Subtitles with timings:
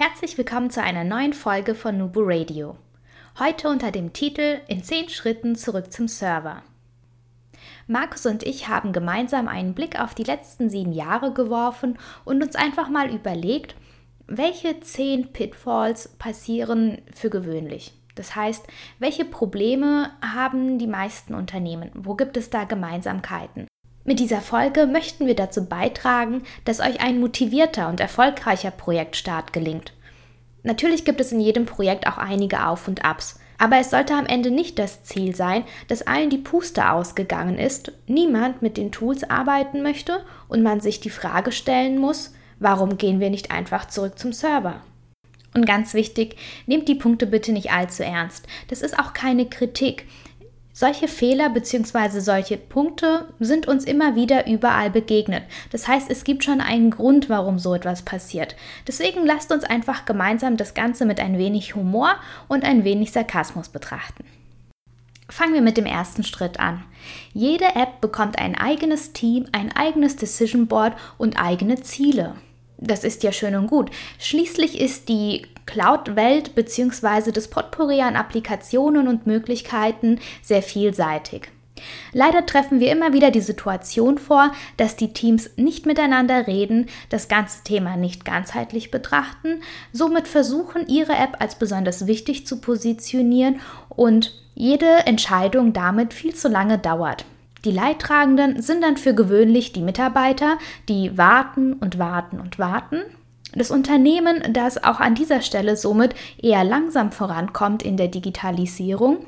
[0.00, 2.76] Herzlich willkommen zu einer neuen Folge von Nubu Radio.
[3.40, 6.62] Heute unter dem Titel In 10 Schritten zurück zum Server.
[7.88, 12.54] Markus und ich haben gemeinsam einen Blick auf die letzten sieben Jahre geworfen und uns
[12.54, 13.74] einfach mal überlegt,
[14.28, 17.92] welche zehn Pitfalls passieren für gewöhnlich.
[18.14, 18.68] Das heißt,
[19.00, 21.90] welche Probleme haben die meisten Unternehmen?
[21.94, 23.66] Wo gibt es da Gemeinsamkeiten?
[24.08, 29.92] Mit dieser Folge möchten wir dazu beitragen, dass euch ein motivierter und erfolgreicher Projektstart gelingt.
[30.62, 34.24] Natürlich gibt es in jedem Projekt auch einige Auf und Abs, aber es sollte am
[34.24, 39.28] Ende nicht das Ziel sein, dass allen die Puste ausgegangen ist, niemand mit den Tools
[39.28, 44.18] arbeiten möchte und man sich die Frage stellen muss, warum gehen wir nicht einfach zurück
[44.18, 44.80] zum Server?
[45.54, 48.46] Und ganz wichtig, nehmt die Punkte bitte nicht allzu ernst.
[48.68, 50.06] Das ist auch keine Kritik.
[50.78, 52.20] Solche Fehler bzw.
[52.20, 55.42] solche Punkte sind uns immer wieder überall begegnet.
[55.72, 58.54] Das heißt, es gibt schon einen Grund, warum so etwas passiert.
[58.86, 62.14] Deswegen lasst uns einfach gemeinsam das Ganze mit ein wenig Humor
[62.46, 64.24] und ein wenig Sarkasmus betrachten.
[65.28, 66.84] Fangen wir mit dem ersten Schritt an.
[67.34, 72.36] Jede App bekommt ein eigenes Team, ein eigenes Decision Board und eigene Ziele.
[72.78, 73.90] Das ist ja schön und gut.
[74.18, 77.32] Schließlich ist die Cloud-Welt bzw.
[77.32, 81.50] das Potpourri an Applikationen und Möglichkeiten sehr vielseitig.
[82.12, 87.28] Leider treffen wir immer wieder die Situation vor, dass die Teams nicht miteinander reden, das
[87.28, 89.60] ganze Thema nicht ganzheitlich betrachten,
[89.92, 96.48] somit versuchen, ihre App als besonders wichtig zu positionieren und jede Entscheidung damit viel zu
[96.48, 97.24] lange dauert.
[97.64, 100.58] Die Leidtragenden sind dann für gewöhnlich die Mitarbeiter,
[100.88, 103.02] die warten und warten und warten.
[103.54, 109.18] Das Unternehmen, das auch an dieser Stelle somit eher langsam vorankommt in der Digitalisierung.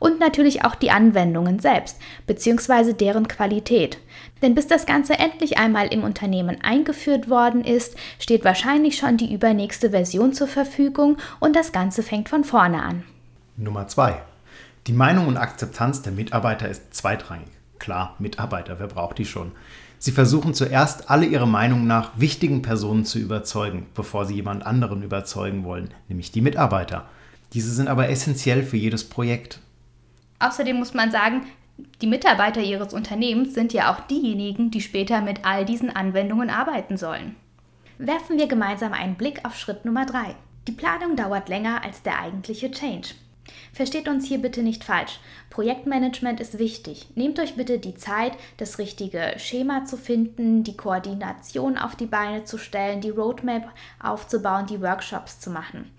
[0.00, 3.98] Und natürlich auch die Anwendungen selbst, beziehungsweise deren Qualität.
[4.42, 9.32] Denn bis das Ganze endlich einmal im Unternehmen eingeführt worden ist, steht wahrscheinlich schon die
[9.32, 13.04] übernächste Version zur Verfügung und das Ganze fängt von vorne an.
[13.56, 14.31] Nummer 2.
[14.88, 17.46] Die Meinung und Akzeptanz der Mitarbeiter ist zweitrangig.
[17.78, 19.52] Klar, Mitarbeiter, wer braucht die schon?
[20.00, 25.04] Sie versuchen zuerst alle ihre Meinung nach wichtigen Personen zu überzeugen, bevor sie jemand anderen
[25.04, 27.08] überzeugen wollen, nämlich die Mitarbeiter.
[27.52, 29.60] Diese sind aber essentiell für jedes Projekt.
[30.40, 31.42] Außerdem muss man sagen,
[32.00, 36.96] die Mitarbeiter ihres Unternehmens sind ja auch diejenigen, die später mit all diesen Anwendungen arbeiten
[36.96, 37.36] sollen.
[37.98, 40.34] Werfen wir gemeinsam einen Blick auf Schritt Nummer 3.
[40.66, 43.10] Die Planung dauert länger als der eigentliche Change.
[43.72, 45.18] Versteht uns hier bitte nicht falsch.
[45.50, 47.08] Projektmanagement ist wichtig.
[47.14, 52.44] Nehmt euch bitte die Zeit, das richtige Schema zu finden, die Koordination auf die Beine
[52.44, 53.68] zu stellen, die Roadmap
[54.02, 55.90] aufzubauen, die Workshops zu machen.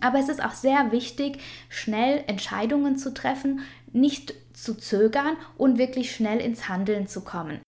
[0.00, 3.60] Aber es ist auch sehr wichtig, schnell Entscheidungen zu treffen,
[3.92, 7.60] nicht zu zögern und wirklich schnell ins Handeln zu kommen.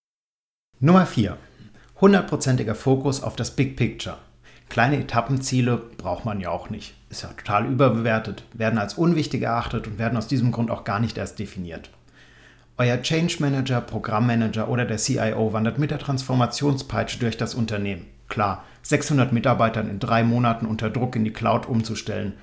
[0.81, 1.37] Nummer 4.
[2.01, 4.19] Hundertprozentiger Fokus auf das Big Picture.
[4.69, 6.95] Kleine Etappenziele braucht man ja auch nicht.
[7.11, 11.01] Ist ja total überbewertet, werden als unwichtig erachtet und werden aus diesem Grund auch gar
[11.01, 11.91] nicht erst definiert.
[12.77, 18.07] Euer Change Manager, Programmmanager oder der CIO wandert mit der Transformationspeitsche durch das Unternehmen.
[18.29, 22.35] Klar, 600 Mitarbeitern in drei Monaten unter Druck in die Cloud umzustellen,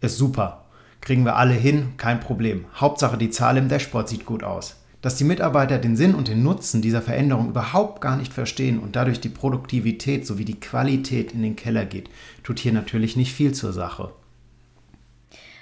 [0.00, 0.66] ist super.
[1.00, 2.66] Kriegen wir alle hin, kein Problem.
[2.76, 4.81] Hauptsache die Zahl im Dashboard sieht gut aus.
[5.02, 8.94] Dass die Mitarbeiter den Sinn und den Nutzen dieser Veränderung überhaupt gar nicht verstehen und
[8.94, 12.08] dadurch die Produktivität sowie die Qualität in den Keller geht,
[12.44, 14.12] tut hier natürlich nicht viel zur Sache.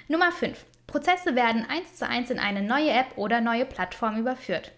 [0.07, 0.63] Nummer 5.
[0.85, 4.73] Prozesse werden eins zu eins in eine neue App oder neue Plattform überführt.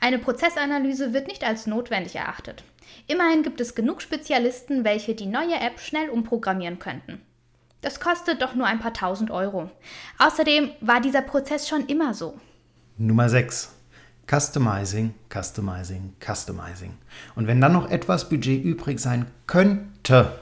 [0.00, 2.62] Eine Prozessanalyse wird nicht als notwendig erachtet.
[3.08, 7.20] Immerhin gibt es genug Spezialisten, welche die neue App schnell umprogrammieren könnten.
[7.80, 9.70] Das kostet doch nur ein paar tausend Euro.
[10.18, 12.38] Außerdem war dieser Prozess schon immer so.
[12.98, 13.75] Nummer 6.
[14.28, 16.94] Customizing, Customizing, Customizing.
[17.36, 20.32] Und wenn dann noch etwas Budget übrig sein könnte,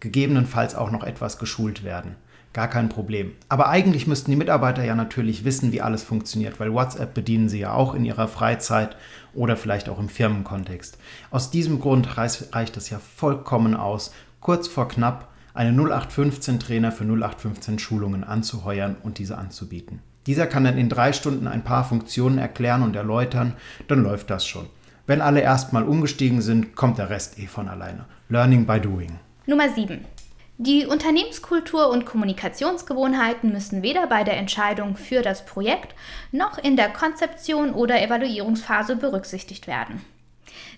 [0.00, 2.16] gegebenenfalls auch noch etwas geschult werden.
[2.54, 3.32] Gar kein Problem.
[3.50, 7.60] Aber eigentlich müssten die Mitarbeiter ja natürlich wissen, wie alles funktioniert, weil WhatsApp bedienen sie
[7.60, 8.96] ja auch in ihrer Freizeit
[9.34, 10.96] oder vielleicht auch im Firmenkontext.
[11.30, 17.78] Aus diesem Grund reicht es ja vollkommen aus, kurz vor knapp einen 0815-Trainer für 0815
[17.78, 20.00] Schulungen anzuheuern und diese anzubieten.
[20.28, 23.54] Dieser kann dann in drei Stunden ein paar Funktionen erklären und erläutern,
[23.88, 24.66] dann läuft das schon.
[25.06, 28.04] Wenn alle erstmal umgestiegen sind, kommt der Rest eh von alleine.
[28.28, 29.18] Learning by doing.
[29.46, 30.04] Nummer 7.
[30.58, 35.94] Die Unternehmenskultur und Kommunikationsgewohnheiten müssen weder bei der Entscheidung für das Projekt
[36.30, 40.02] noch in der Konzeption oder Evaluierungsphase berücksichtigt werden.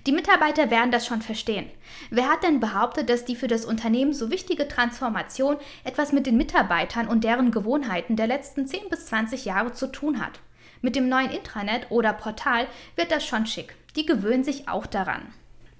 [0.06, 1.66] Die Mitarbeiter werden das schon verstehen.
[2.10, 6.36] Wer hat denn behauptet, dass die für das Unternehmen so wichtige Transformation etwas mit den
[6.36, 10.40] Mitarbeitern und deren Gewohnheiten der letzten 10 bis 20 Jahre zu tun hat?
[10.82, 13.74] Mit dem neuen Intranet oder Portal wird das schon schick.
[13.96, 15.22] Die gewöhnen sich auch daran.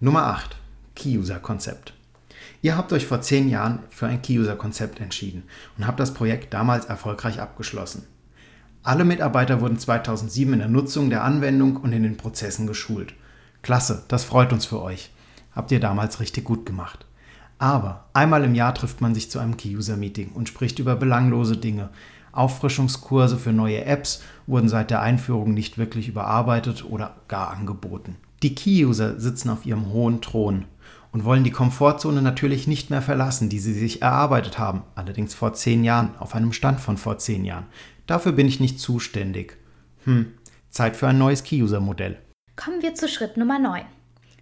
[0.01, 0.57] Nummer 8.
[0.95, 1.95] Key-User-Konzept.
[2.63, 5.45] Ihr habt euch vor zehn Jahren für ein Key-User-Konzept entschieden
[5.79, 8.07] und habt das Projekt damals erfolgreich abgeschlossen.
[8.83, 13.15] Alle Mitarbeiter wurden 2007 in der Nutzung der Anwendung und in den Prozessen geschult.
[13.63, 15.11] Klasse, das freut uns für euch.
[15.53, 17.07] Habt ihr damals richtig gut gemacht.
[17.59, 21.91] Aber einmal im Jahr trifft man sich zu einem Key-User-Meeting und spricht über belanglose Dinge.
[22.33, 28.17] Auffrischungskurse für neue Apps wurden seit der Einführung nicht wirklich überarbeitet oder gar angeboten.
[28.43, 30.65] Die Key-User sitzen auf ihrem hohen Thron
[31.13, 35.53] und wollen die Komfortzone natürlich nicht mehr verlassen, die sie sich erarbeitet haben, allerdings vor
[35.53, 37.67] zehn Jahren, auf einem Stand von vor zehn Jahren.
[38.07, 39.59] Dafür bin ich nicht zuständig.
[40.05, 40.33] Hm,
[40.71, 42.19] Zeit für ein neues Key-User-Modell.
[42.63, 43.87] Kommen wir zu Schritt Nummer 9.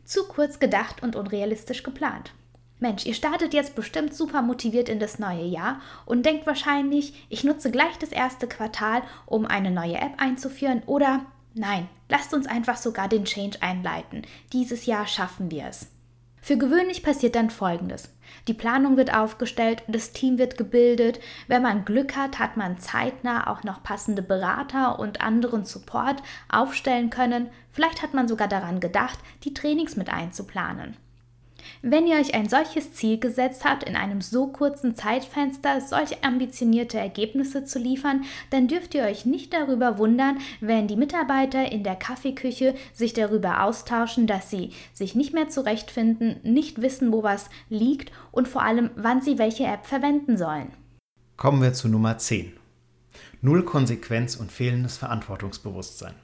[0.04, 2.32] Zu kurz gedacht und unrealistisch geplant.
[2.80, 7.44] Mensch, ihr startet jetzt bestimmt super motiviert in das neue Jahr und denkt wahrscheinlich, ich
[7.44, 12.76] nutze gleich das erste Quartal, um eine neue App einzuführen oder nein, lasst uns einfach
[12.76, 14.22] sogar den Change einleiten.
[14.52, 15.86] Dieses Jahr schaffen wir es.
[16.48, 18.08] Für gewöhnlich passiert dann Folgendes.
[18.46, 21.20] Die Planung wird aufgestellt, das Team wird gebildet.
[21.46, 27.10] Wenn man Glück hat, hat man zeitnah auch noch passende Berater und anderen Support aufstellen
[27.10, 27.50] können.
[27.70, 30.96] Vielleicht hat man sogar daran gedacht, die Trainings mit einzuplanen.
[31.82, 36.98] Wenn ihr euch ein solches Ziel gesetzt habt, in einem so kurzen Zeitfenster solch ambitionierte
[36.98, 41.96] Ergebnisse zu liefern, dann dürft ihr euch nicht darüber wundern, wenn die Mitarbeiter in der
[41.96, 48.12] Kaffeeküche sich darüber austauschen, dass sie sich nicht mehr zurechtfinden, nicht wissen, wo was liegt
[48.32, 50.72] und vor allem, wann sie welche App verwenden sollen.
[51.36, 52.52] Kommen wir zu Nummer 10.
[53.40, 56.14] Null Konsequenz und fehlendes Verantwortungsbewusstsein.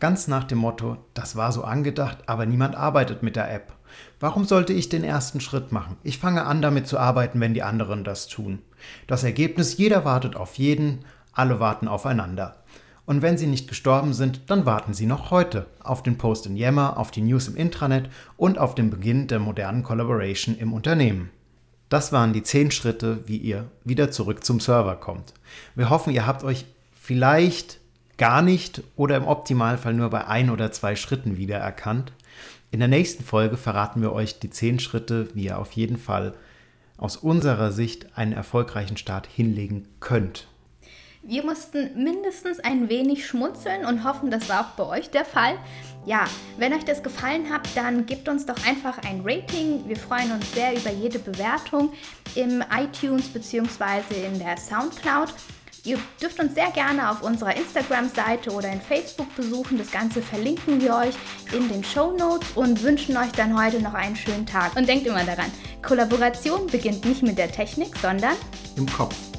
[0.00, 3.72] Ganz nach dem Motto, das war so angedacht, aber niemand arbeitet mit der App.
[4.20, 5.96] Warum sollte ich den ersten Schritt machen?
[6.02, 8.60] Ich fange an, damit zu arbeiten, wenn die anderen das tun.
[9.06, 12.56] Das Ergebnis, jeder wartet auf jeden, alle warten aufeinander.
[13.06, 16.56] Und wenn sie nicht gestorben sind, dann warten sie noch heute auf den Post in
[16.56, 21.30] Yammer, auf die News im Intranet und auf den Beginn der modernen Collaboration im Unternehmen.
[21.90, 25.34] Das waren die zehn Schritte, wie ihr wieder zurück zum Server kommt.
[25.74, 26.64] Wir hoffen, ihr habt euch
[26.94, 27.78] vielleicht
[28.18, 32.12] gar nicht oder im Optimalfall nur bei ein oder zwei Schritten wiedererkannt.
[32.70, 36.34] In der nächsten Folge verraten wir euch die zehn Schritte, wie ihr auf jeden Fall
[36.96, 40.48] aus unserer Sicht einen erfolgreichen Start hinlegen könnt.
[41.26, 45.56] Wir mussten mindestens ein wenig schmunzeln und hoffen, das war auch bei euch der Fall.
[46.04, 46.26] Ja,
[46.58, 49.88] wenn euch das gefallen hat, dann gebt uns doch einfach ein Rating.
[49.88, 51.94] Wir freuen uns sehr über jede Bewertung
[52.34, 54.26] im iTunes bzw.
[54.26, 55.32] in der SoundCloud.
[55.86, 59.76] Ihr dürft uns sehr gerne auf unserer Instagram-Seite oder in Facebook besuchen.
[59.76, 61.14] Das Ganze verlinken wir euch
[61.52, 64.74] in den Show Notes und wünschen euch dann heute noch einen schönen Tag.
[64.76, 65.52] Und denkt immer daran,
[65.82, 68.34] Kollaboration beginnt nicht mit der Technik, sondern
[68.76, 69.33] im Kopf.